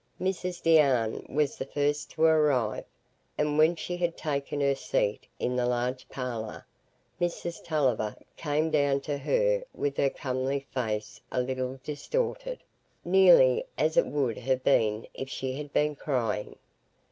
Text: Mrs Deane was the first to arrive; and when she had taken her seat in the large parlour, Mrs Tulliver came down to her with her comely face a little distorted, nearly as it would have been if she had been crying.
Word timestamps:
Mrs 0.19 0.63
Deane 0.63 1.23
was 1.29 1.57
the 1.57 1.65
first 1.67 2.09
to 2.13 2.23
arrive; 2.23 2.85
and 3.37 3.59
when 3.59 3.75
she 3.75 3.97
had 3.97 4.17
taken 4.17 4.59
her 4.59 4.73
seat 4.73 5.27
in 5.37 5.55
the 5.55 5.67
large 5.67 6.09
parlour, 6.09 6.65
Mrs 7.21 7.63
Tulliver 7.63 8.15
came 8.35 8.71
down 8.71 9.01
to 9.01 9.19
her 9.19 9.63
with 9.75 9.97
her 9.97 10.09
comely 10.09 10.65
face 10.73 11.21
a 11.31 11.39
little 11.39 11.79
distorted, 11.83 12.63
nearly 13.05 13.63
as 13.77 13.95
it 13.95 14.07
would 14.07 14.39
have 14.39 14.63
been 14.63 15.05
if 15.13 15.29
she 15.29 15.53
had 15.53 15.71
been 15.71 15.95
crying. 15.95 16.55